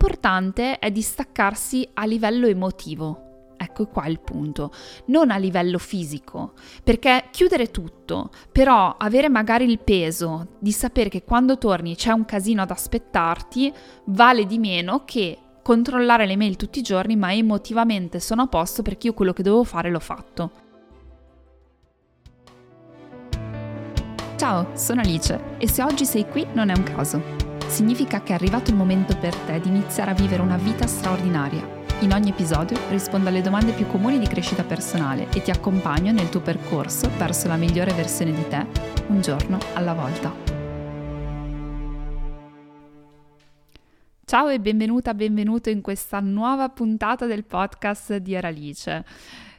[0.00, 3.52] importante è distaccarsi a livello emotivo.
[3.58, 4.72] Ecco qua il punto,
[5.06, 11.22] non a livello fisico, perché chiudere tutto, però avere magari il peso di sapere che
[11.22, 13.70] quando torni c'è un casino ad aspettarti,
[14.04, 18.80] vale di meno che controllare le mail tutti i giorni, ma emotivamente sono a posto
[18.80, 20.50] perché io quello che dovevo fare l'ho fatto.
[24.36, 27.49] Ciao, sono Alice e se oggi sei qui non è un caso.
[27.70, 31.78] Significa che è arrivato il momento per te di iniziare a vivere una vita straordinaria
[32.00, 36.28] in ogni episodio rispondo alle domande più comuni di crescita personale e ti accompagno nel
[36.30, 38.66] tuo percorso verso la migliore versione di te,
[39.06, 40.34] un giorno alla volta.
[44.24, 49.04] Ciao e benvenuta, benvenuto in questa nuova puntata del podcast di Eralice.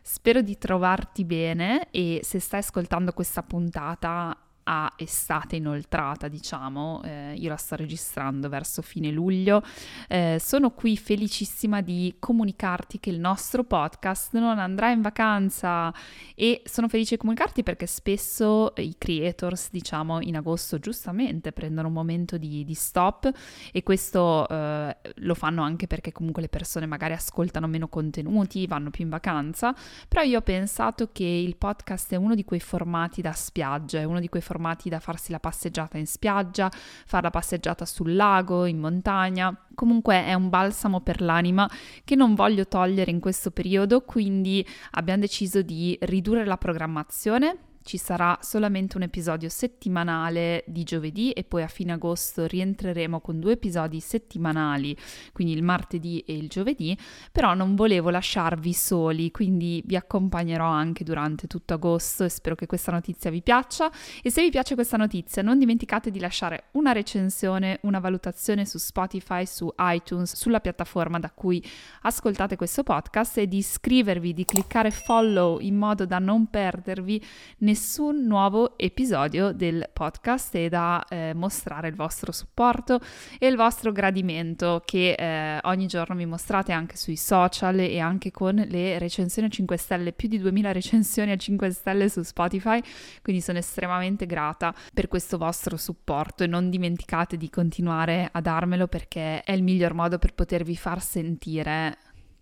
[0.01, 7.33] Spero di trovarti bene e se stai ascoltando questa puntata a estate inoltrata, diciamo, eh,
[7.35, 9.63] io la sto registrando verso fine luglio.
[10.07, 15.93] Eh, sono qui felicissima di comunicarti che il nostro podcast non andrà in vacanza
[16.35, 21.93] e sono felice di comunicarti perché spesso i creators, diciamo, in agosto giustamente prendono un
[21.93, 23.29] momento di, di stop
[23.71, 28.89] e questo eh, lo fanno anche perché comunque le persone magari ascoltano meno contenuti, vanno
[28.89, 29.75] più in vacanza,
[30.07, 34.03] però io ho pensato che il podcast è uno di quei formati da spiaggia, è
[34.03, 38.13] uno di quei formati formati da farsi la passeggiata in spiaggia, fare la passeggiata sul
[38.13, 39.55] lago, in montagna.
[39.73, 41.67] Comunque è un balsamo per l'anima
[42.03, 47.97] che non voglio togliere in questo periodo, quindi abbiamo deciso di ridurre la programmazione ci
[47.97, 53.53] sarà solamente un episodio settimanale di giovedì e poi a fine agosto rientreremo con due
[53.53, 54.95] episodi settimanali,
[55.33, 56.97] quindi il martedì e il giovedì,
[57.31, 62.65] però non volevo lasciarvi soli, quindi vi accompagnerò anche durante tutto agosto e spero che
[62.65, 63.91] questa notizia vi piaccia.
[64.21, 68.77] E se vi piace questa notizia non dimenticate di lasciare una recensione, una valutazione su
[68.77, 71.63] Spotify, su iTunes, sulla piattaforma da cui
[72.01, 77.23] ascoltate questo podcast e di iscrivervi, di cliccare follow in modo da non perdervi
[77.71, 82.99] nessun nuovo episodio del podcast e da eh, mostrare il vostro supporto
[83.39, 88.29] e il vostro gradimento che eh, ogni giorno mi mostrate anche sui social e anche
[88.29, 92.81] con le recensioni a 5 stelle, più di 2000 recensioni a 5 stelle su Spotify,
[93.21, 98.87] quindi sono estremamente grata per questo vostro supporto e non dimenticate di continuare a darmelo
[98.87, 101.97] perché è il miglior modo per potervi far sentire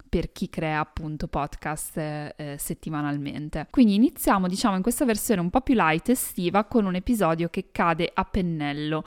[0.10, 3.68] per chi crea appunto podcast eh, settimanalmente.
[3.70, 7.70] Quindi iniziamo diciamo in questa versione un po' più light estiva con un episodio che
[7.72, 9.04] cade a pennello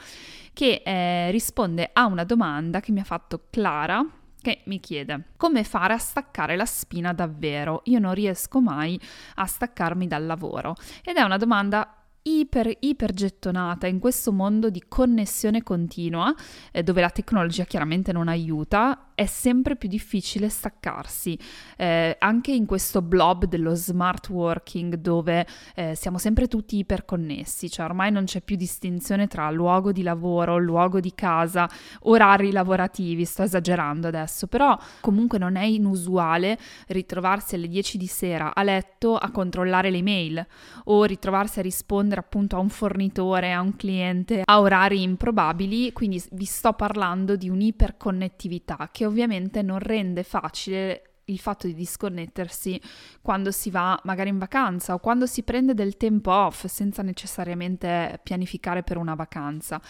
[0.53, 4.07] che eh, risponde a una domanda che mi ha fatto Clara
[4.43, 7.83] che mi chiede come fare a staccare la spina davvero.
[7.85, 9.01] Io non riesco mai
[9.37, 10.75] a staccarmi dal lavoro
[11.05, 16.33] ed è una domanda iper, iper gettonata in questo mondo di connessione continua,
[16.71, 21.39] eh, dove la tecnologia chiaramente non aiuta, è sempre più difficile staccarsi.
[21.77, 27.87] Eh, anche in questo blob dello smart working, dove eh, siamo sempre tutti iperconnessi, cioè
[27.87, 31.69] ormai non c'è più distinzione tra luogo di lavoro, luogo di casa,
[32.03, 36.59] orari lavorativi, sto esagerando adesso, però comunque non è inusuale
[36.89, 40.47] ritrovarsi alle 10 di sera a letto a controllare le mail
[40.85, 45.93] o ritrovarsi a rispondere rispondere appunto a un fornitore, a un cliente a orari improbabili,
[45.93, 52.81] quindi vi sto parlando di un'iperconnettività che ovviamente non rende facile il fatto di disconnettersi
[53.23, 58.21] quando si va magari in vacanza o quando si prende del tempo off senza necessariamente
[58.23, 59.81] pianificare per una vacanza.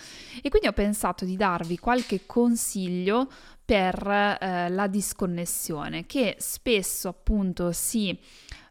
[0.43, 3.29] E quindi ho pensato di darvi qualche consiglio
[3.73, 8.15] per eh, la disconnessione che spesso appunto si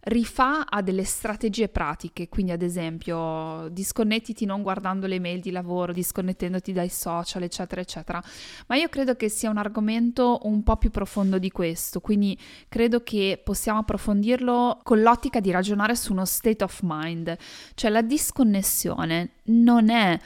[0.01, 5.91] rifà a delle strategie pratiche, quindi ad esempio disconnettiti non guardando le mail di lavoro,
[5.91, 8.21] disconnettendoti dai social, eccetera, eccetera.
[8.67, 12.37] Ma io credo che sia un argomento un po' più profondo di questo, quindi
[12.69, 17.35] credo che possiamo approfondirlo con l'ottica di ragionare su uno state of mind,
[17.73, 20.19] cioè la disconnessione non è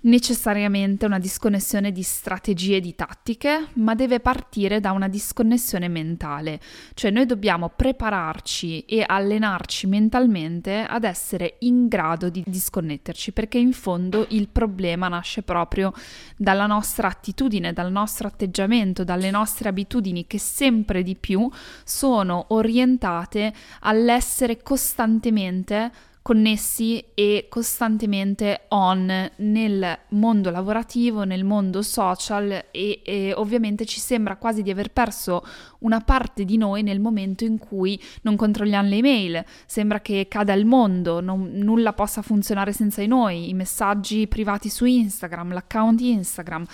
[0.00, 6.60] necessariamente una disconnessione di strategie e di tattiche, ma deve partire da una disconnessione mentale,
[6.94, 13.72] cioè noi dobbiamo prepararci e allenarci mentalmente ad essere in grado di disconnetterci, perché in
[13.72, 15.92] fondo il problema nasce proprio
[16.36, 21.50] dalla nostra attitudine, dal nostro atteggiamento, dalle nostre abitudini che sempre di più
[21.84, 25.90] sono orientate all'essere costantemente
[26.22, 34.36] connessi e costantemente on nel mondo lavorativo, nel mondo social e, e, ovviamente ci sembra
[34.36, 35.44] quasi di aver perso
[35.80, 40.52] una parte di noi nel momento in cui non controlliamo le email, sembra che cada
[40.52, 46.00] il mondo, non, nulla possa funzionare senza di noi, i messaggi privati su Instagram, l'account
[46.00, 46.64] Instagram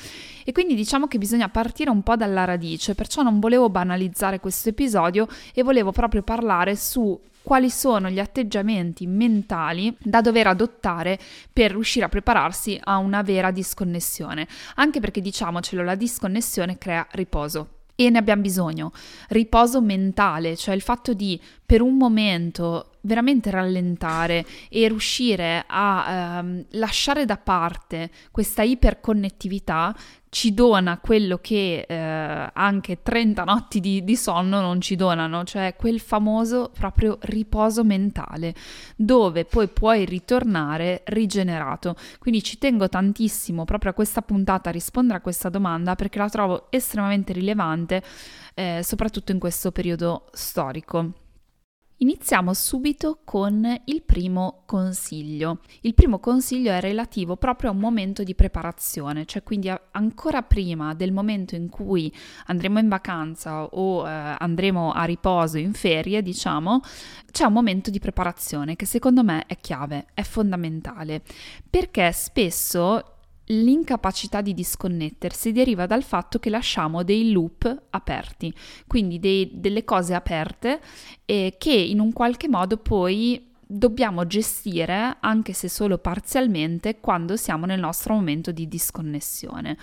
[0.44, 4.68] E quindi diciamo che bisogna partire un po' dalla radice, perciò non volevo banalizzare questo
[4.68, 11.18] episodio e volevo proprio parlare su quali sono gli atteggiamenti mentali da dover adottare
[11.52, 14.48] per riuscire a prepararsi a una vera disconnessione.
[14.76, 17.68] Anche perché diciamocelo, la disconnessione crea riposo.
[17.96, 18.92] E ne abbiamo bisogno.
[19.28, 26.64] Riposo mentale, cioè il fatto di per un momento veramente rallentare e riuscire a ehm,
[26.72, 29.94] lasciare da parte questa iperconnettività
[30.34, 35.76] ci dona quello che eh, anche 30 notti di, di, sonno non ci donano, cioè
[35.76, 38.52] quel famoso proprio riposo mentale,
[38.96, 41.94] dove poi puoi ritornare rigenerato.
[42.18, 46.28] Quindi ci tengo tantissimo proprio a questa puntata a rispondere a questa domanda perché la
[46.28, 48.02] trovo estremamente rilevante,
[48.54, 51.23] eh, soprattutto in questo periodo storico.
[52.04, 55.60] Iniziamo subito con il primo consiglio.
[55.80, 60.92] Il primo consiglio è relativo proprio a un momento di preparazione, cioè quindi ancora prima
[60.92, 62.14] del momento in cui
[62.44, 66.82] andremo in vacanza o eh, andremo a riposo in ferie, diciamo,
[67.32, 71.22] c'è un momento di preparazione che secondo me è chiave, è fondamentale,
[71.70, 73.13] perché spesso
[73.48, 78.52] L'incapacità di disconnettersi deriva dal fatto che lasciamo dei loop aperti,
[78.86, 80.80] quindi dei, delle cose aperte
[81.26, 87.66] eh, che in un qualche modo poi dobbiamo gestire, anche se solo parzialmente, quando siamo
[87.66, 89.76] nel nostro momento di disconnessione.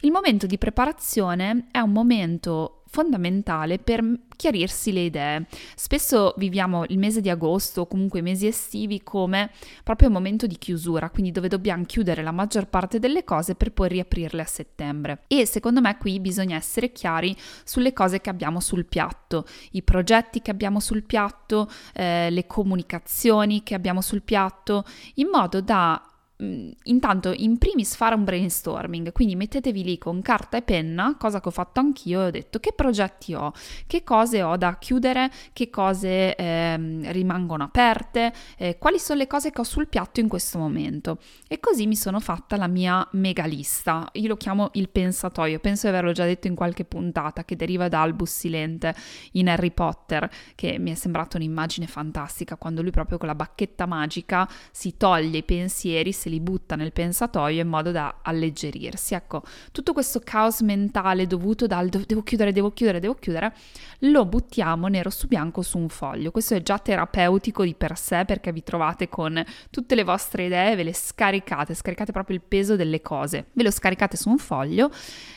[0.00, 4.02] Il momento di preparazione è un momento fondamentale per
[4.34, 5.46] chiarirsi le idee.
[5.74, 9.50] Spesso viviamo il mese di agosto o comunque i mesi estivi come
[9.82, 13.88] proprio momento di chiusura, quindi dove dobbiamo chiudere la maggior parte delle cose per poi
[13.88, 15.24] riaprirle a settembre.
[15.26, 20.40] E secondo me qui bisogna essere chiari sulle cose che abbiamo sul piatto, i progetti
[20.40, 26.02] che abbiamo sul piatto, eh, le comunicazioni che abbiamo sul piatto, in modo da
[26.40, 31.48] intanto in primis fare un brainstorming, quindi mettetevi lì con carta e penna, cosa che
[31.48, 33.52] ho fatto anch'io e ho detto che progetti ho,
[33.86, 36.76] che cose ho da chiudere, che cose eh,
[37.10, 41.18] rimangono aperte, eh, quali sono le cose che ho sul piatto in questo momento.
[41.48, 45.88] E così mi sono fatta la mia mega lista, io lo chiamo il pensatoio, penso
[45.88, 48.94] di averlo già detto in qualche puntata, che deriva da Albus Silente
[49.32, 53.86] in Harry Potter, che mi è sembrata un'immagine fantastica, quando lui proprio con la bacchetta
[53.86, 59.14] magica si toglie i pensieri, se li butta nel pensatoio in modo da alleggerirsi.
[59.14, 59.42] Ecco,
[59.72, 63.54] tutto questo caos mentale dovuto dal devo chiudere, devo chiudere, devo chiudere,
[64.00, 66.30] lo buttiamo nero su bianco su un foglio.
[66.30, 70.76] Questo è già terapeutico di per sé perché vi trovate con tutte le vostre idee,
[70.76, 74.90] ve le scaricate, scaricate proprio il peso delle cose, ve lo scaricate su un foglio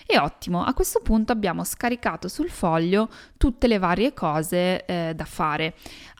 [0.05, 5.25] e ottimo, a questo punto abbiamo scaricato sul foglio tutte le varie cose eh, da
[5.25, 5.73] fare.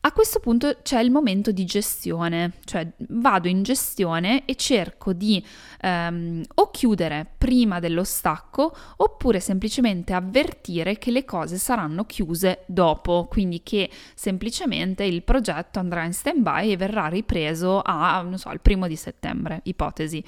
[0.03, 5.45] A questo punto c'è il momento di gestione, cioè vado in gestione e cerco di
[5.79, 13.27] ehm, o chiudere prima dello stacco oppure semplicemente avvertire che le cose saranno chiuse dopo,
[13.29, 18.49] quindi che semplicemente il progetto andrà in stand by e verrà ripreso a, non so,
[18.49, 20.23] al primo di settembre, ipotesi.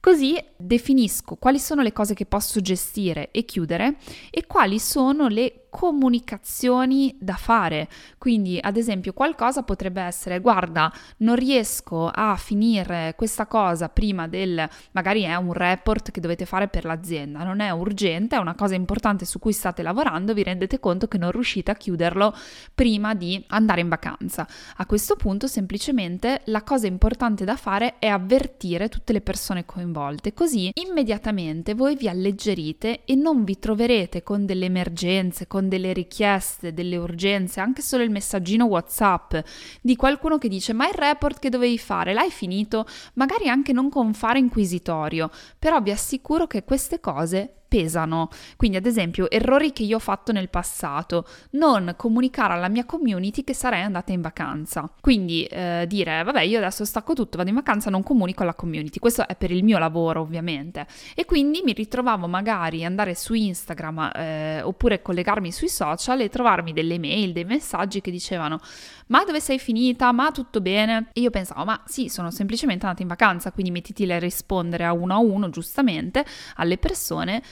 [0.00, 3.96] Così definisco quali sono le cose che posso gestire e chiudere
[4.30, 7.88] e quali sono le comunicazioni da fare.
[8.18, 14.68] Quindi, ad esempio, qualcosa potrebbe essere: guarda, non riesco a finire questa cosa prima del
[14.92, 18.74] magari è un report che dovete fare per l'azienda, non è urgente, è una cosa
[18.74, 22.34] importante su cui state lavorando, vi rendete conto che non riuscite a chiuderlo
[22.74, 24.46] prima di andare in vacanza.
[24.76, 30.34] A questo punto, semplicemente la cosa importante da fare è avvertire tutte le persone coinvolte,
[30.34, 35.92] così immediatamente voi vi alleggerite e non vi troverete con delle emergenze, con con delle
[35.92, 39.34] richieste, delle urgenze, anche solo il messaggino WhatsApp
[39.82, 42.86] di qualcuno che dice ma il report che dovevi fare l'hai finito?
[43.14, 48.28] Magari anche non con fare inquisitorio, però vi assicuro che queste cose pesano.
[48.56, 53.44] Quindi, ad esempio, errori che io ho fatto nel passato, non comunicare alla mia community
[53.44, 54.90] che sarei andata in vacanza.
[55.00, 58.98] Quindi eh, dire, vabbè, io adesso stacco tutto, vado in vacanza, non comunico alla community.
[58.98, 60.86] Questo è per il mio lavoro, ovviamente.
[61.14, 66.72] E quindi mi ritrovavo magari andare su Instagram eh, oppure collegarmi sui social e trovarmi
[66.72, 68.60] delle mail, dei messaggi che dicevano
[69.10, 70.12] ma dove sei finita?
[70.12, 71.08] Ma tutto bene?
[71.12, 74.92] E io pensavo, ma sì, sono semplicemente andata in vacanza, quindi mettiti a rispondere a
[74.92, 76.24] uno a uno, giustamente,
[76.56, 77.42] alle persone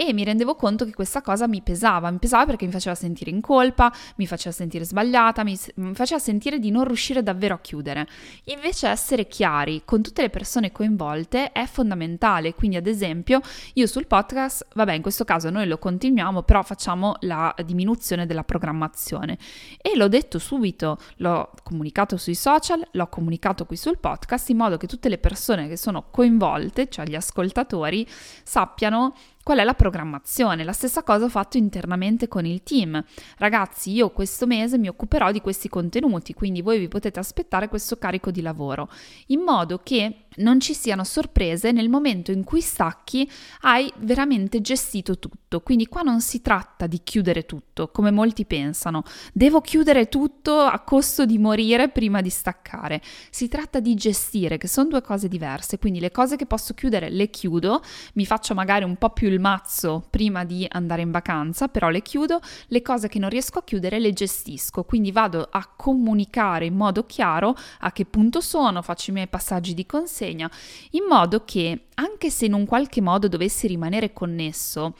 [0.00, 3.32] e mi rendevo conto che questa cosa mi pesava, mi pesava perché mi faceva sentire
[3.32, 7.58] in colpa, mi faceva sentire sbagliata, mi, mi, faceva sentire di non riuscire davvero a
[7.58, 8.06] chiudere.
[8.44, 13.40] Invece essere chiari con tutte le persone coinvolte è fondamentale, quindi ad esempio
[13.72, 18.44] io sul podcast, vabbè in questo caso noi lo continuiamo, però facciamo la diminuzione della
[18.44, 19.36] programmazione
[19.82, 24.76] e l'ho detto subito, l'ho comunicato sui social, l'ho comunicato qui sul podcast in modo
[24.76, 28.06] che tutte le persone che sono coinvolte, cioè gli ascoltatori,
[28.44, 29.12] sappiano
[29.48, 29.87] qual è la programmazione.
[29.90, 33.02] La stessa cosa ho fatto internamente con il team.
[33.36, 37.98] Ragazzi, io questo mese mi occuperò di questi contenuti, quindi voi vi potete aspettare questo
[37.98, 38.90] carico di lavoro,
[39.26, 43.28] in modo che non ci siano sorprese nel momento in cui stacchi
[43.62, 45.60] hai veramente gestito tutto.
[45.60, 49.02] Quindi qua non si tratta di chiudere tutto, come molti pensano.
[49.32, 53.00] Devo chiudere tutto a costo di morire prima di staccare.
[53.30, 55.78] Si tratta di gestire, che sono due cose diverse.
[55.78, 57.82] Quindi le cose che posso chiudere le chiudo,
[58.14, 59.77] mi faccio magari un po' più il mazzo
[60.10, 62.40] prima di andare in vacanza, però le chiudo.
[62.66, 64.84] Le cose che non riesco a chiudere le gestisco.
[64.84, 69.74] Quindi vado a comunicare in modo chiaro a che punto sono, faccio i miei passaggi
[69.74, 70.50] di consegna,
[70.90, 74.94] in modo che anche se in un qualche modo dovessi rimanere connesso,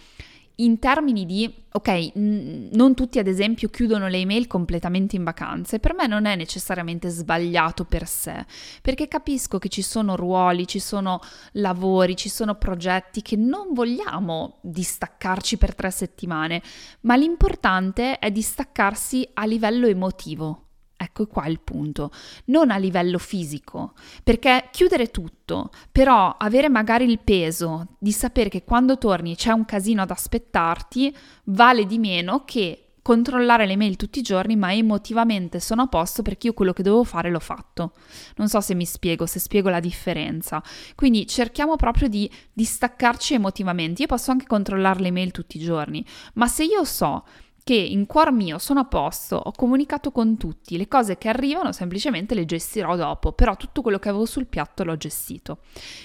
[0.60, 5.78] in termini di, ok, n- non tutti ad esempio chiudono le email completamente in vacanze,
[5.78, 8.44] per me non è necessariamente sbagliato per sé,
[8.82, 11.20] perché capisco che ci sono ruoli, ci sono
[11.52, 16.62] lavori, ci sono progetti che non vogliamo distaccarci per tre settimane,
[17.02, 20.67] ma l'importante è distaccarsi a livello emotivo.
[21.00, 22.10] Ecco qua il punto,
[22.46, 23.92] non a livello fisico,
[24.24, 29.64] perché chiudere tutto, però avere magari il peso di sapere che quando torni c'è un
[29.64, 35.60] casino ad aspettarti, vale di meno che controllare le mail tutti i giorni, ma emotivamente
[35.60, 37.92] sono a posto perché io quello che dovevo fare l'ho fatto.
[38.36, 40.60] Non so se mi spiego, se spiego la differenza.
[40.94, 44.02] Quindi cerchiamo proprio di distaccarci emotivamente.
[44.02, 47.24] Io posso anche controllare le mail tutti i giorni, ma se io so
[47.68, 51.70] che in cuor mio sono a posto, ho comunicato con tutti, le cose che arrivano
[51.70, 55.58] semplicemente le gestirò dopo, però tutto quello che avevo sul piatto l'ho gestito.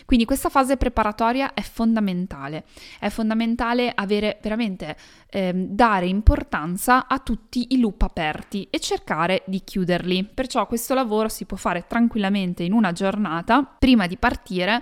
[0.03, 2.65] Quindi questa fase preparatoria è fondamentale,
[2.99, 4.97] è fondamentale avere veramente,
[5.29, 10.31] eh, dare importanza a tutti i loop aperti e cercare di chiuderli.
[10.33, 14.81] Perciò questo lavoro si può fare tranquillamente in una giornata prima di partire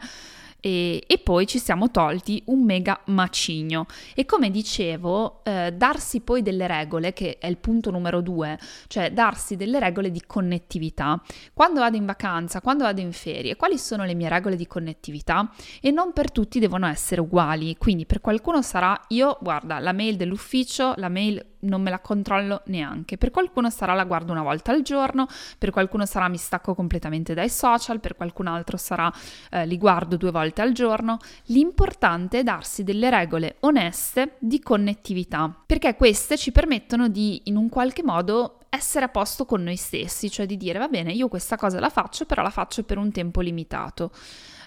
[0.61, 3.87] e, e, poi ci siamo tolti un mega macigno.
[4.15, 9.11] E come dicevo, eh, darsi poi delle regole, che è il punto numero due, cioè
[9.11, 11.21] darsi delle regole di connettività.
[11.53, 15.51] Quando vado in vacanza, quando vado in ferie, quali sono le mie regole di connettività?
[15.81, 20.15] E non per tutti devono essere uguali, quindi per qualcuno sarà io, guarda, la mail
[20.15, 23.17] dell'ufficio, la mail non me la controllo neanche.
[23.17, 25.27] Per qualcuno sarà la guardo una volta al giorno,
[25.57, 29.11] per qualcuno sarà mi stacco completamente dai social, per qualcun altro sarà
[29.49, 31.17] eh, li guardo due volte al giorno.
[31.45, 37.69] L'importante è darsi delle regole oneste di connettività, perché queste ci permettono di in un
[37.69, 41.57] qualche modo essere a posto con noi stessi, cioè di dire va bene, io questa
[41.57, 44.11] cosa la faccio, però la faccio per un tempo limitato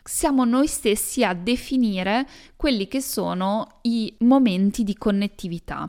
[0.07, 5.89] siamo noi stessi a definire quelli che sono i momenti di connettività.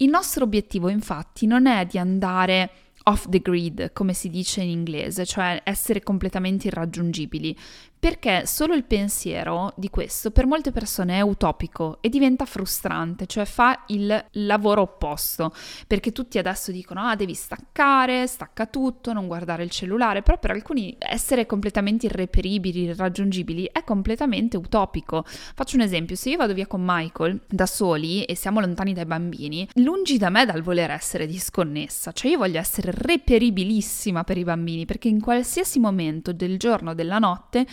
[0.00, 2.70] Il nostro obiettivo infatti non è di andare
[3.04, 7.56] off the grid, come si dice in inglese, cioè essere completamente irraggiungibili,
[7.98, 13.44] perché solo il pensiero di questo per molte persone è utopico e diventa frustrante, cioè
[13.44, 15.52] fa il lavoro opposto,
[15.86, 20.52] perché tutti adesso dicono ah devi staccare, stacca tutto, non guardare il cellulare, però per
[20.52, 25.24] alcuni essere completamente irreperibili, irraggiungibili è completamente utopico.
[25.26, 29.06] Faccio un esempio, se io vado via con Michael da soli e siamo lontani dai
[29.06, 34.44] bambini, lungi da me dal voler essere disconnessa, cioè io voglio essere reperibilissima per i
[34.44, 37.66] bambini, perché in qualsiasi momento del giorno della notte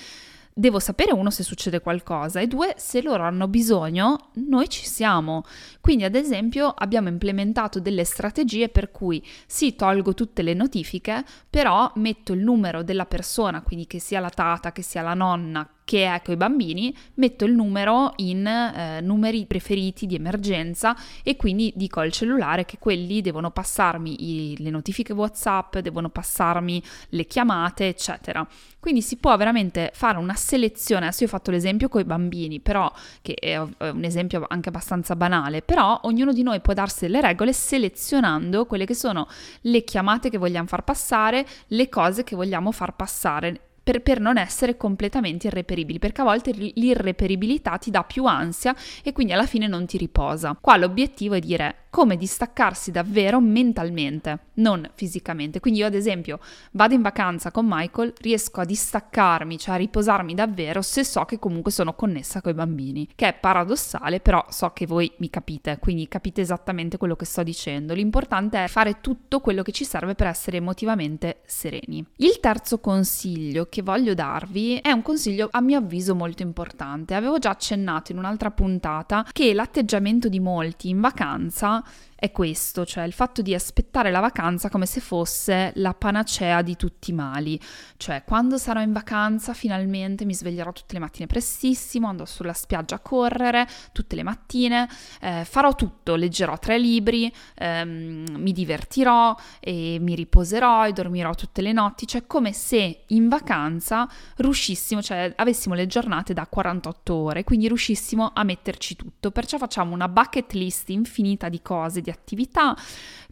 [0.58, 5.44] devo sapere uno se succede qualcosa e due se loro hanno bisogno noi ci siamo.
[5.82, 11.92] Quindi ad esempio abbiamo implementato delle strategie per cui sì tolgo tutte le notifiche però
[11.96, 16.12] metto il numero della persona quindi che sia la tata che sia la nonna che
[16.12, 21.72] è con i bambini, metto il numero in eh, numeri preferiti di emergenza e quindi
[21.76, 27.88] dico al cellulare che quelli devono passarmi i, le notifiche WhatsApp, devono passarmi le chiamate,
[27.88, 28.46] eccetera.
[28.80, 31.06] Quindi si può veramente fare una selezione.
[31.06, 35.16] Adesso io ho fatto l'esempio con i bambini, però che è un esempio anche abbastanza
[35.16, 39.28] banale, però ognuno di noi può darsi delle regole selezionando quelle che sono
[39.62, 44.38] le chiamate che vogliamo far passare, le cose che vogliamo far passare per, per non
[44.38, 49.68] essere completamente irreperibili, perché a volte l'irreperibilità ti dà più ansia e quindi alla fine
[49.68, 50.58] non ti riposa.
[50.60, 55.62] Qua l'obiettivo è dire come distaccarsi davvero mentalmente, non fisicamente.
[55.62, 56.40] Quindi io ad esempio
[56.72, 61.40] vado in vacanza con Michael, riesco a distaccarmi, cioè a riposarmi davvero se so che
[61.40, 65.78] comunque sono connessa con i bambini, che è paradossale, però so che voi mi capite,
[65.80, 67.94] quindi capite esattamente quello che sto dicendo.
[67.94, 72.06] L'importante è fare tutto quello che ci serve per essere emotivamente sereni.
[72.18, 77.14] Il terzo consiglio che voglio darvi è un consiglio a mio avviso molto importante.
[77.14, 81.84] Avevo già accennato in un'altra puntata che l'atteggiamento di molti in vacanza
[82.16, 86.78] è questo, cioè il fatto di aspettare la vacanza come se fosse la panacea di
[86.78, 87.60] tutti i mali,
[87.98, 92.96] cioè quando sarò in vacanza finalmente mi sveglierò tutte le mattine prestissimo, andrò sulla spiaggia
[92.96, 94.88] a correre tutte le mattine,
[95.20, 101.62] eh, farò tutto, leggerò tre libri, ehm, mi divertirò e mi riposerò e dormirò tutte
[101.62, 107.44] le notti, cioè come se in vacanza riuscissimo, cioè avessimo le giornate da 48 ore,
[107.44, 112.76] quindi riuscissimo a metterci tutto, perciò facciamo una bucket list infinita di cose, di attività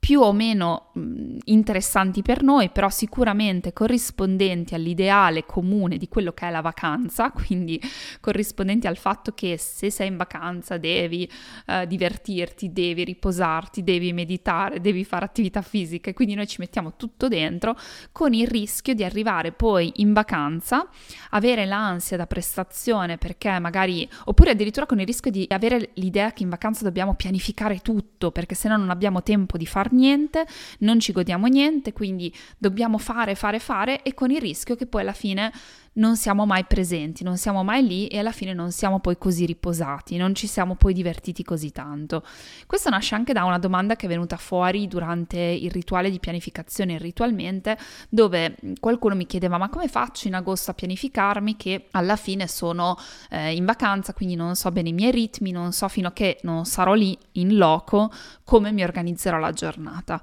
[0.03, 6.45] più o meno mh, interessanti per noi, però sicuramente corrispondenti all'ideale comune di quello che
[6.45, 7.81] è la vacanza, quindi
[8.19, 11.25] corrispondenti al fatto che se sei in vacanza devi
[11.67, 17.29] uh, divertirti, devi riposarti, devi meditare, devi fare attività fisiche, quindi noi ci mettiamo tutto
[17.29, 17.77] dentro
[18.11, 20.85] con il rischio di arrivare poi in vacanza,
[21.29, 26.43] avere l'ansia da prestazione perché magari, oppure addirittura con il rischio di avere l'idea che
[26.43, 30.45] in vacanza dobbiamo pianificare tutto perché se no non abbiamo tempo di far niente,
[30.79, 35.01] non ci godiamo niente, quindi dobbiamo fare, fare, fare e con il rischio che poi
[35.01, 35.51] alla fine
[35.93, 39.45] non siamo mai presenti, non siamo mai lì e alla fine non siamo poi così
[39.45, 42.23] riposati, non ci siamo poi divertiti così tanto.
[42.65, 46.97] Questo nasce anche da una domanda che è venuta fuori durante il rituale di pianificazione
[46.97, 47.77] ritualmente,
[48.09, 52.97] dove qualcuno mi chiedeva ma come faccio in agosto a pianificarmi che alla fine sono
[53.29, 56.39] eh, in vacanza, quindi non so bene i miei ritmi, non so fino a che
[56.43, 58.11] non sarò lì in loco
[58.43, 60.21] come mi organizzerò la giornata.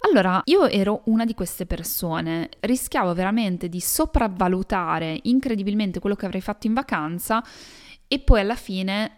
[0.00, 6.40] Allora, io ero una di queste persone, rischiavo veramente di sopravvalutare incredibilmente quello che avrei
[6.40, 7.42] fatto in vacanza
[8.06, 9.12] e poi alla fine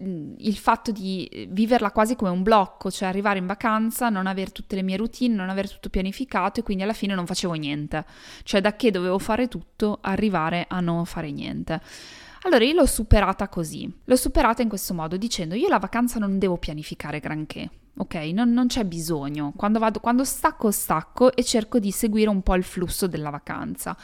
[0.00, 4.76] il fatto di viverla quasi come un blocco, cioè arrivare in vacanza, non avere tutte
[4.76, 8.04] le mie routine, non avere tutto pianificato e quindi alla fine non facevo niente.
[8.44, 11.80] Cioè da che dovevo fare tutto, arrivare a non fare niente.
[12.48, 16.38] Allora io l'ho superata così, l'ho superata in questo modo dicendo io la vacanza non
[16.38, 18.14] devo pianificare granché, ok?
[18.32, 22.54] Non, non c'è bisogno, quando, vado, quando stacco stacco e cerco di seguire un po'
[22.54, 23.94] il flusso della vacanza,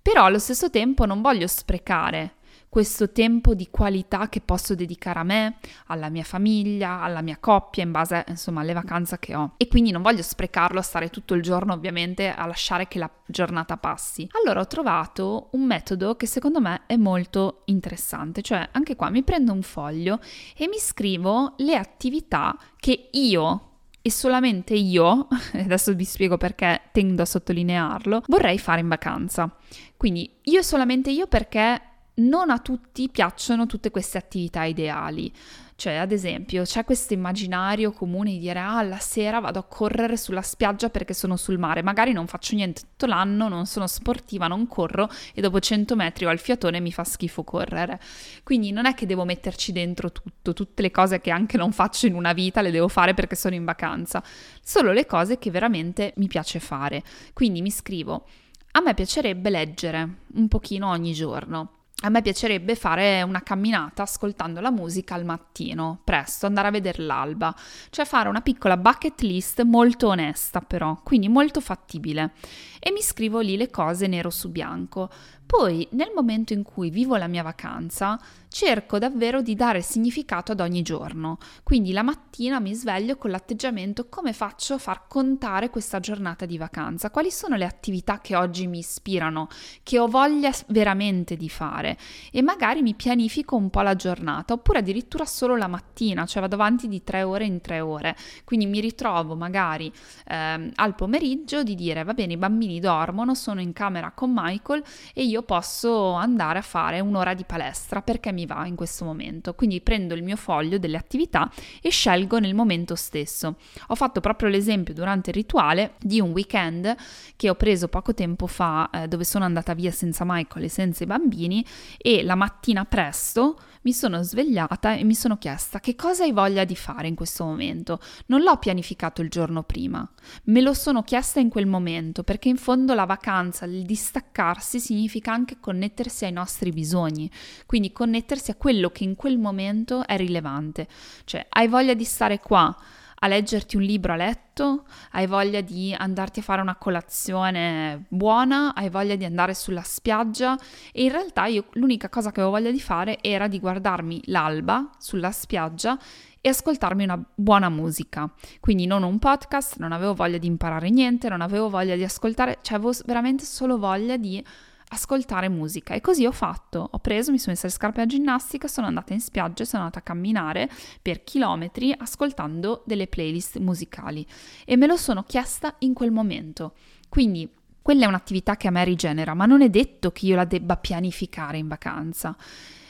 [0.00, 2.36] però allo stesso tempo non voglio sprecare
[2.72, 5.56] questo tempo di qualità che posso dedicare a me,
[5.88, 9.52] alla mia famiglia, alla mia coppia, in base insomma alle vacanze che ho.
[9.58, 13.10] E quindi non voglio sprecarlo a stare tutto il giorno ovviamente a lasciare che la
[13.26, 14.26] giornata passi.
[14.42, 19.22] Allora ho trovato un metodo che secondo me è molto interessante, cioè anche qua mi
[19.22, 20.18] prendo un foglio
[20.56, 23.66] e mi scrivo le attività che io
[24.00, 29.54] e solamente io, adesso vi spiego perché tendo a sottolinearlo, vorrei fare in vacanza.
[29.94, 35.32] Quindi io solamente io perché non a tutti piacciono tutte queste attività ideali.
[35.74, 40.16] Cioè, ad esempio, c'è questo immaginario comune di dire ah, la sera vado a correre
[40.16, 44.46] sulla spiaggia perché sono sul mare, magari non faccio niente tutto l'anno, non sono sportiva,
[44.46, 47.98] non corro e dopo 100 metri ho il fiatone e mi fa schifo correre.
[48.44, 52.06] Quindi non è che devo metterci dentro tutto, tutte le cose che anche non faccio
[52.06, 54.22] in una vita le devo fare perché sono in vacanza,
[54.62, 57.02] solo le cose che veramente mi piace fare.
[57.32, 58.26] Quindi mi scrivo,
[58.72, 64.60] a me piacerebbe leggere un pochino ogni giorno a me piacerebbe fare una camminata ascoltando
[64.60, 67.54] la musica al mattino, presto, andare a vedere l'alba,
[67.90, 72.32] cioè fare una piccola bucket list molto onesta però, quindi molto fattibile.
[72.80, 75.08] E mi scrivo lì le cose nero su bianco.
[75.46, 78.18] Poi, nel momento in cui vivo la mia vacanza,
[78.52, 81.38] cerco davvero di dare significato ad ogni giorno.
[81.62, 86.58] Quindi la mattina mi sveglio con l'atteggiamento come faccio a far contare questa giornata di
[86.58, 89.48] vacanza, quali sono le attività che oggi mi ispirano,
[89.82, 91.96] che ho voglia veramente di fare
[92.30, 96.54] e magari mi pianifico un po' la giornata oppure addirittura solo la mattina, cioè vado
[96.54, 98.16] avanti di tre ore in tre ore.
[98.44, 99.90] Quindi mi ritrovo magari
[100.26, 104.84] ehm, al pomeriggio di dire va bene i bambini dormono, sono in camera con Michael
[105.14, 109.54] e io posso andare a fare un'ora di palestra perché mi va in questo momento.
[109.54, 113.56] Quindi prendo il mio foglio delle attività e scelgo nel momento stesso.
[113.86, 116.94] Ho fatto proprio l'esempio durante il rituale di un weekend
[117.36, 121.04] che ho preso poco tempo fa eh, dove sono andata via senza Michael e senza
[121.04, 121.64] i bambini
[121.96, 126.64] e la mattina presto mi sono svegliata e mi sono chiesta che cosa hai voglia
[126.64, 128.00] di fare in questo momento.
[128.26, 130.08] Non l'ho pianificato il giorno prima,
[130.44, 135.32] me lo sono chiesta in quel momento perché in fondo la vacanza, il distaccarsi significa
[135.32, 137.30] anche connettersi ai nostri bisogni,
[137.66, 140.86] quindi connettersi a quello che in quel momento è rilevante.
[141.24, 142.76] Cioè, hai voglia di stare qua
[143.24, 148.74] a leggerti un libro a letto, hai voglia di andarti a fare una colazione buona,
[148.74, 150.58] hai voglia di andare sulla spiaggia
[150.92, 154.90] e in realtà io l'unica cosa che avevo voglia di fare era di guardarmi l'alba
[154.98, 155.96] sulla spiaggia
[156.40, 158.28] e ascoltarmi una buona musica.
[158.58, 162.58] Quindi non un podcast, non avevo voglia di imparare niente, non avevo voglia di ascoltare,
[162.62, 164.44] cioè avevo veramente solo voglia di
[164.92, 168.68] ascoltare musica e così ho fatto, ho preso, mi sono messa le scarpe da ginnastica,
[168.68, 174.26] sono andata in spiaggia sono andata a camminare per chilometri ascoltando delle playlist musicali
[174.64, 176.74] e me lo sono chiesta in quel momento.
[177.08, 177.48] Quindi
[177.80, 180.76] quella è un'attività che a me rigenera, ma non è detto che io la debba
[180.76, 182.36] pianificare in vacanza.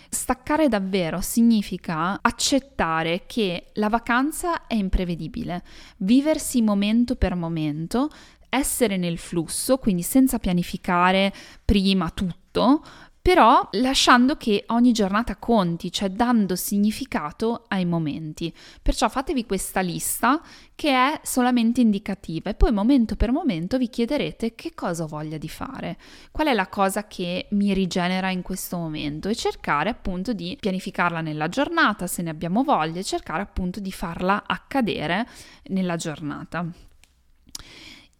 [0.08, 5.62] Staccare davvero significa accettare che la vacanza è imprevedibile,
[5.98, 8.10] viversi momento per momento,
[8.54, 11.32] essere nel flusso, quindi senza pianificare
[11.64, 12.82] prima tutto,
[13.22, 18.52] però lasciando che ogni giornata conti, cioè dando significato ai momenti.
[18.82, 20.42] Perciò fatevi questa lista
[20.74, 25.38] che è solamente indicativa e poi momento per momento vi chiederete che cosa ho voglia
[25.38, 25.96] di fare,
[26.32, 31.20] qual è la cosa che mi rigenera in questo momento e cercare appunto di pianificarla
[31.20, 35.28] nella giornata se ne abbiamo voglia e cercare appunto di farla accadere
[35.68, 36.66] nella giornata.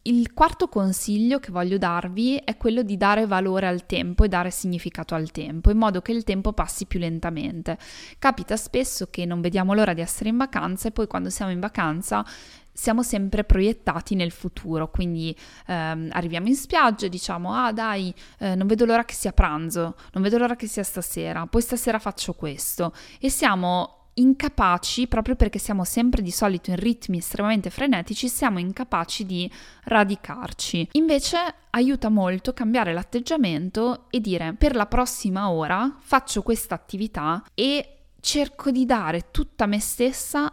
[0.05, 4.51] Il quarto consiglio che voglio darvi è quello di dare valore al tempo e dare
[4.51, 7.79] significato al tempo, in modo che il tempo passi più lentamente.
[8.19, 11.61] Capita spesso che non vediamo l'ora di essere in vacanza e poi quando siamo in
[11.61, 12.27] vacanza
[12.73, 15.37] siamo sempre proiettati nel futuro, quindi
[15.69, 19.95] ehm, arriviamo in spiaggia e diciamo ah dai, eh, non vedo l'ora che sia pranzo,
[20.15, 25.59] non vedo l'ora che sia stasera, poi stasera faccio questo e siamo incapaci, proprio perché
[25.59, 29.51] siamo sempre di solito in ritmi estremamente frenetici, siamo incapaci di
[29.85, 30.89] radicarci.
[30.93, 31.39] Invece
[31.71, 38.71] aiuta molto cambiare l'atteggiamento e dire per la prossima ora faccio questa attività e cerco
[38.71, 40.53] di dare tutta me stessa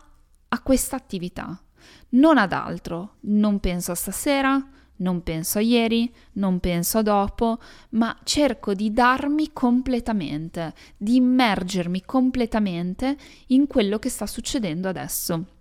[0.52, 1.62] a questa attività,
[2.10, 3.16] non ad altro.
[3.22, 4.66] Non penso a stasera,
[5.00, 7.60] non penso a ieri, non penso a dopo,
[7.92, 15.59] ma cerco di darmi completamente, di immergermi completamente in quello che sta succedendo adesso.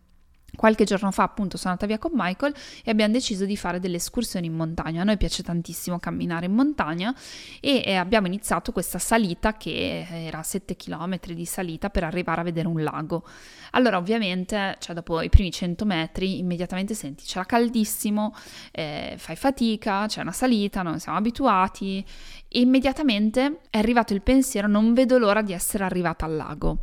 [0.59, 3.99] Qualche giorno fa appunto sono andata via con Michael e abbiamo deciso di fare delle
[3.99, 5.03] escursioni in montagna.
[5.03, 7.15] A noi piace tantissimo camminare in montagna
[7.61, 12.43] e, e abbiamo iniziato questa salita che era 7 km di salita per arrivare a
[12.43, 13.25] vedere un lago.
[13.71, 18.35] Allora ovviamente, cioè dopo i primi 100 metri, immediatamente senti c'era caldissimo,
[18.73, 22.05] eh, fai fatica, c'è una salita, non siamo abituati
[22.49, 26.79] e immediatamente è arrivato il pensiero non vedo l'ora di essere arrivata al lago.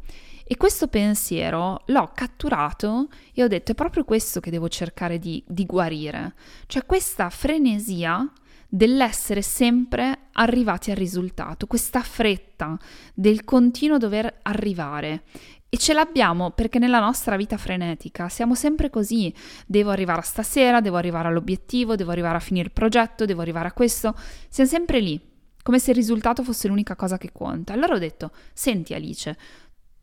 [0.48, 5.44] E questo pensiero l'ho catturato e ho detto è proprio questo che devo cercare di,
[5.48, 6.36] di guarire,
[6.68, 8.32] cioè questa frenesia
[8.70, 12.78] dell'essere sempre arrivati al risultato, questa fretta
[13.16, 15.24] del continuo dover arrivare.
[15.68, 19.34] E ce l'abbiamo perché nella nostra vita frenetica siamo sempre così.
[19.66, 23.70] Devo arrivare a stasera, devo arrivare all'obiettivo, devo arrivare a finire il progetto, devo arrivare
[23.70, 24.16] a questo.
[24.48, 25.20] Siamo sempre lì,
[25.64, 27.74] come se il risultato fosse l'unica cosa che conta.
[27.74, 29.36] Allora ho detto, senti Alice,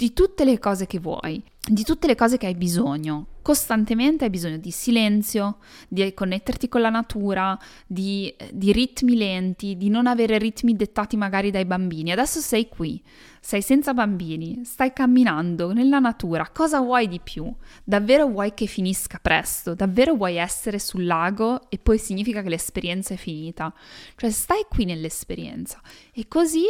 [0.03, 3.27] di tutte le cose che vuoi, di tutte le cose che hai bisogno.
[3.41, 9.89] Costantemente hai bisogno di silenzio, di connetterti con la natura, di, di, ritmi lenti, di
[9.89, 12.11] non avere ritmi dettati magari dai bambini.
[12.11, 13.01] Adesso sei qui,
[13.41, 16.51] sei senza bambini, stai camminando nella natura.
[16.53, 17.53] Cosa vuoi di più?
[17.85, 19.77] Davvero vuoi che finisca presto?
[19.77, 23.73] Davvero vuoi essere sul lago e poi significa che l'esperienza è finita?
[24.17, 25.81] Cioè stai qui nell'esperienza
[26.13, 26.65] e così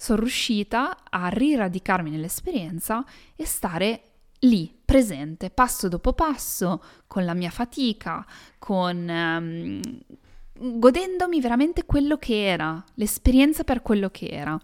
[0.00, 4.02] sono riuscita a riradicarmi nell'esperienza e stare
[4.42, 8.24] lì, presente, passo dopo passo, con la mia fatica,
[8.58, 9.08] con...
[9.08, 9.80] Um,
[10.60, 14.58] godendomi veramente quello che era, l'esperienza per quello che era.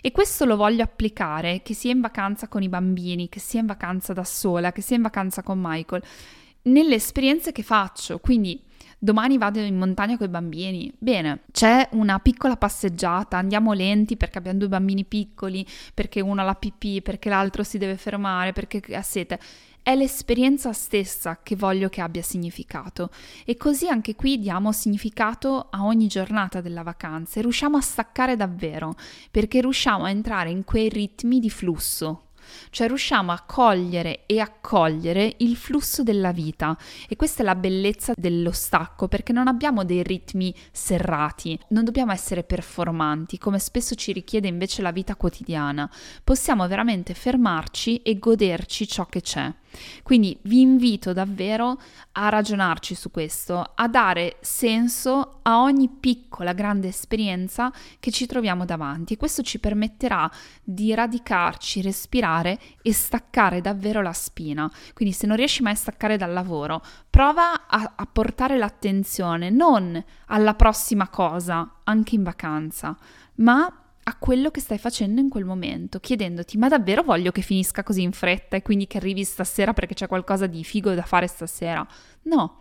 [0.00, 3.66] E questo lo voglio applicare, che sia in vacanza con i bambini, che sia in
[3.66, 6.02] vacanza da sola, che sia in vacanza con Michael,
[6.62, 8.18] nelle esperienze che faccio.
[8.18, 8.62] Quindi
[9.04, 10.90] Domani vado in montagna con i bambini.
[10.96, 16.44] Bene, c'è una piccola passeggiata, andiamo lenti perché abbiamo due bambini piccoli, perché uno ha
[16.44, 19.38] la pipì, perché l'altro si deve fermare, perché ha sete.
[19.82, 23.10] È l'esperienza stessa che voglio che abbia significato
[23.44, 28.36] e così anche qui diamo significato a ogni giornata della vacanza e riusciamo a staccare
[28.36, 28.94] davvero
[29.30, 32.28] perché riusciamo a entrare in quei ritmi di flusso
[32.70, 36.76] cioè riusciamo a cogliere e accogliere il flusso della vita
[37.08, 42.12] e questa è la bellezza dello stacco perché non abbiamo dei ritmi serrati, non dobbiamo
[42.12, 45.90] essere performanti come spesso ci richiede invece la vita quotidiana,
[46.22, 49.52] possiamo veramente fermarci e goderci ciò che c'è.
[50.02, 51.80] Quindi vi invito davvero
[52.12, 58.64] a ragionarci su questo, a dare senso a ogni piccola, grande esperienza che ci troviamo
[58.64, 59.16] davanti.
[59.16, 60.30] Questo ci permetterà
[60.62, 64.70] di radicarci, respirare e staccare davvero la spina.
[64.92, 70.02] Quindi se non riesci mai a staccare dal lavoro, prova a, a portare l'attenzione non
[70.26, 72.96] alla prossima cosa, anche in vacanza,
[73.36, 73.72] ma
[74.06, 78.02] a quello che stai facendo in quel momento, chiedendoti ma davvero voglio che finisca così
[78.02, 81.86] in fretta e quindi che arrivi stasera perché c'è qualcosa di figo da fare stasera.
[82.22, 82.58] No,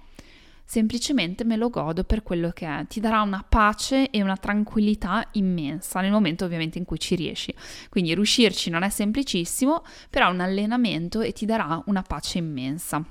[0.65, 5.27] semplicemente me lo godo per quello che è, ti darà una pace e una tranquillità
[5.33, 7.53] immensa nel momento ovviamente in cui ci riesci.
[7.89, 13.03] Quindi riuscirci non è semplicissimo, però è un allenamento e ti darà una pace immensa.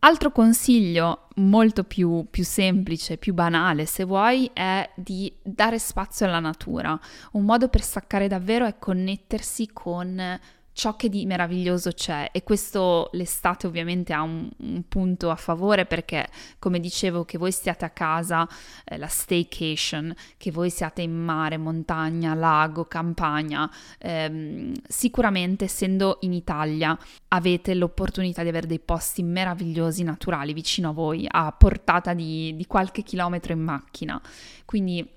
[0.00, 6.38] Altro consiglio molto più, più, semplice, più banale, se vuoi, è di dare spazio alla
[6.38, 6.98] natura.
[7.32, 10.38] Un modo per staccare davvero è connettersi con
[10.76, 15.86] ciò che di meraviglioso c'è e questo l'estate ovviamente ha un, un, punto a favore
[15.86, 18.46] perché come dicevo che voi stiate a casa,
[18.84, 26.34] eh, la staycation, che voi siate in mare, montagna, lago, campagna, ehm, sicuramente essendo in
[26.34, 26.96] Italia
[27.28, 32.66] avete l'opportunità di avere dei posti meravigliosi naturali vicino a voi, a portata di, di
[32.66, 34.20] qualche chilometro in macchina.
[34.66, 35.15] Quindi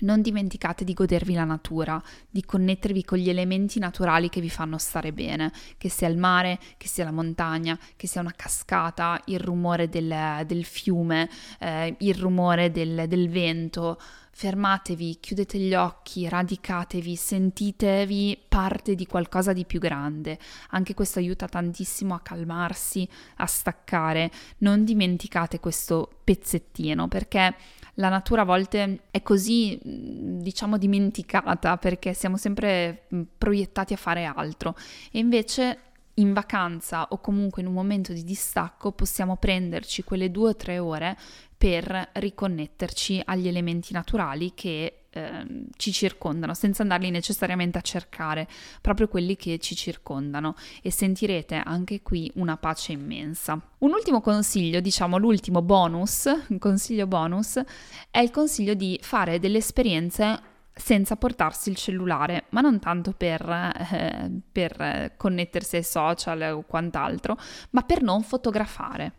[0.00, 4.78] non dimenticate di godervi la natura, di connettervi con gli elementi naturali che vi fanno
[4.78, 9.38] stare bene, che sia il mare, che sia la montagna, che sia una cascata, il
[9.38, 11.30] rumore del, del fiume,
[11.60, 14.00] eh, il rumore del, del vento.
[14.36, 20.40] Fermatevi, chiudete gli occhi, radicatevi, sentitevi parte di qualcosa di più grande.
[20.70, 24.32] Anche questo aiuta tantissimo a calmarsi, a staccare.
[24.58, 27.54] Non dimenticate questo pezzettino perché
[27.94, 34.74] la natura a volte è così, diciamo, dimenticata perché siamo sempre proiettati a fare altro.
[35.10, 35.78] E invece
[36.14, 40.78] in vacanza o comunque in un momento di distacco possiamo prenderci quelle due o tre
[40.78, 41.16] ore
[41.56, 48.48] per riconnetterci agli elementi naturali che Ehm, ci circondano, senza andarli necessariamente a cercare,
[48.80, 53.60] proprio quelli che ci circondano e sentirete anche qui una pace immensa.
[53.78, 57.62] Un ultimo consiglio, diciamo l'ultimo bonus, consiglio bonus,
[58.10, 60.40] è il consiglio di fare delle esperienze
[60.74, 63.48] senza portarsi il cellulare, ma non tanto per,
[63.92, 67.38] eh, per connettersi ai social o quant'altro,
[67.70, 69.12] ma per non fotografare.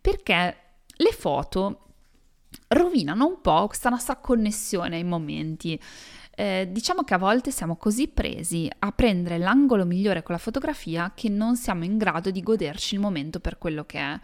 [0.00, 1.93] Perché le foto
[2.68, 5.80] rovinano un po' questa nostra connessione ai momenti.
[6.36, 11.12] Eh, diciamo che a volte siamo così presi a prendere l'angolo migliore con la fotografia
[11.14, 14.18] che non siamo in grado di goderci il momento per quello che è.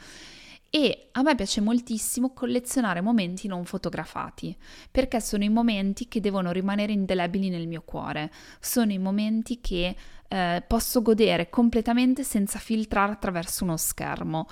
[0.72, 4.56] E a me piace moltissimo collezionare momenti non fotografati,
[4.88, 9.96] perché sono i momenti che devono rimanere indelebili nel mio cuore, sono i momenti che
[10.30, 14.46] eh, posso godere completamente senza filtrare attraverso uno schermo.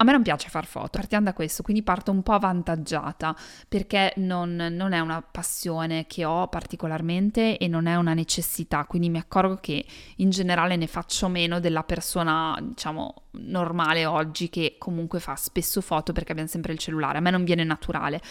[0.00, 3.34] A me non piace far foto, partiamo da questo, quindi parto un po' avvantaggiata
[3.66, 9.10] perché non, non, è una passione che ho particolarmente e non è una necessità, quindi
[9.10, 9.84] mi accorgo che
[10.18, 16.12] in generale ne faccio meno della persona, diciamo, normale oggi che comunque fa spesso foto
[16.12, 18.22] perché abbiamo sempre il cellulare, a me non viene naturale,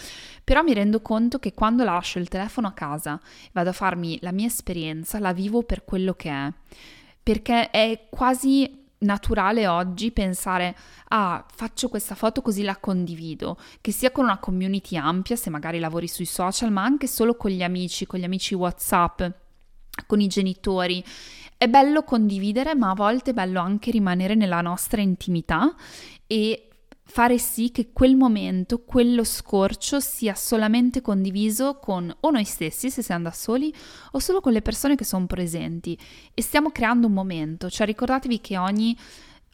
[0.45, 3.19] però mi rendo conto che quando lascio il telefono a casa
[3.51, 6.49] vado a farmi la mia esperienza, la vivo per quello che è,
[7.21, 10.75] perché è quasi naturale oggi pensare
[11.09, 13.57] ah faccio questa foto così la condivido.
[13.81, 17.51] Che sia con una community ampia se magari lavori sui social ma anche solo con
[17.51, 19.21] gli amici con gli amici whatsapp
[20.05, 21.03] con i genitori.
[21.57, 25.75] È bello condividere ma a volte è bello anche rimanere nella nostra intimità
[26.27, 26.66] e
[27.09, 33.01] fare sì che quel momento, quello scorcio sia solamente condiviso con o noi stessi se
[33.01, 33.73] siamo da soli
[34.11, 35.97] o solo con le persone che sono presenti.
[36.33, 38.95] E stiamo creando un momento, cioè ricordatevi che ogni,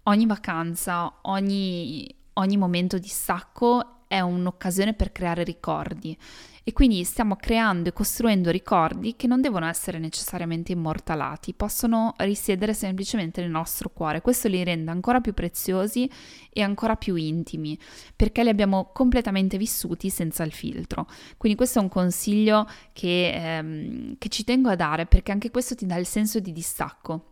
[0.04, 6.18] ogni vacanza, ogni, ogni momento di stacco è un'occasione per creare ricordi
[6.65, 12.73] e quindi stiamo creando e costruendo ricordi che non devono essere necessariamente immortalati, possono risiedere
[12.73, 14.21] semplicemente nel nostro cuore.
[14.21, 16.10] Questo li rende ancora più preziosi
[16.49, 17.78] e ancora più intimi,
[18.15, 21.08] perché li abbiamo completamente vissuti senza il filtro.
[21.36, 25.76] Quindi questo è un consiglio che, ehm, che ci tengo a dare, perché anche questo
[25.76, 27.32] ti dà il senso di distacco,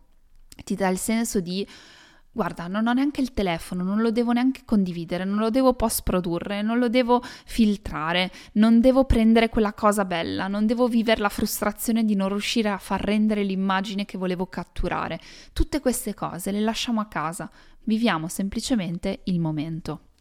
[0.62, 1.66] ti dà il senso di
[2.32, 6.02] guarda, non ho neanche il telefono, non lo devo neanche condividere, non lo devo post
[6.02, 11.28] produrre, non lo devo filtrare, non devo prendere quella cosa bella, non devo vivere la
[11.28, 15.20] frustrazione di non riuscire a far rendere l'immagine che volevo catturare.
[15.52, 17.50] Tutte queste cose le lasciamo a casa,
[17.84, 20.11] viviamo semplicemente il momento.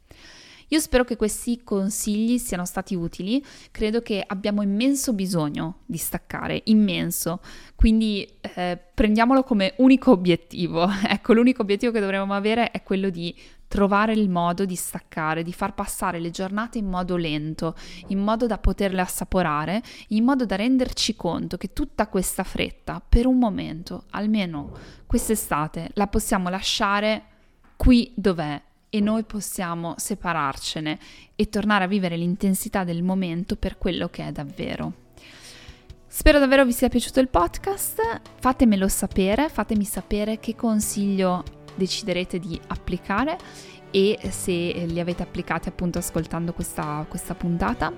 [0.72, 6.62] Io spero che questi consigli siano stati utili, credo che abbiamo immenso bisogno di staccare,
[6.66, 7.42] immenso,
[7.76, 10.88] quindi eh, prendiamolo come unico obiettivo.
[11.04, 13.36] ecco, l'unico obiettivo che dovremmo avere è quello di
[13.68, 17.76] trovare il modo di staccare, di far passare le giornate in modo lento,
[18.08, 23.26] in modo da poterle assaporare, in modo da renderci conto che tutta questa fretta, per
[23.26, 24.72] un momento, almeno
[25.06, 27.24] quest'estate, la possiamo lasciare
[27.76, 31.00] qui dov'è e noi possiamo separarcene
[31.36, 34.94] e tornare a vivere l'intensità del momento per quello che è davvero.
[36.06, 38.02] Spero davvero vi sia piaciuto il podcast,
[38.40, 43.38] fatemelo sapere, fatemi sapere che consiglio deciderete di applicare
[43.92, 47.94] e se li avete applicati appunto ascoltando questa, questa puntata.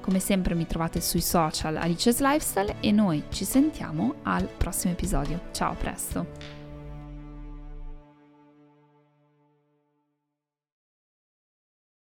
[0.00, 5.48] Come sempre mi trovate sui social Alice's Lifestyle e noi ci sentiamo al prossimo episodio.
[5.52, 6.57] Ciao, a presto!